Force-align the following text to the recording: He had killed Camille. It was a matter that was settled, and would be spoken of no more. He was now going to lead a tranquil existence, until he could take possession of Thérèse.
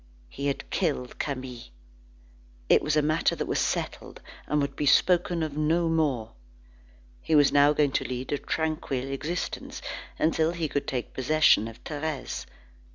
He 0.29 0.47
had 0.47 0.67
killed 0.71 1.19
Camille. 1.19 1.65
It 2.69 2.81
was 2.81 2.95
a 2.97 3.03
matter 3.03 3.35
that 3.35 3.45
was 3.45 3.59
settled, 3.59 4.19
and 4.47 4.59
would 4.59 4.75
be 4.75 4.87
spoken 4.87 5.43
of 5.43 5.55
no 5.55 5.87
more. 5.89 6.31
He 7.21 7.35
was 7.35 7.51
now 7.51 7.71
going 7.73 7.91
to 7.91 8.03
lead 8.07 8.31
a 8.31 8.39
tranquil 8.39 9.11
existence, 9.11 9.79
until 10.17 10.53
he 10.53 10.67
could 10.67 10.87
take 10.87 11.13
possession 11.13 11.67
of 11.67 11.83
Thérèse. 11.83 12.47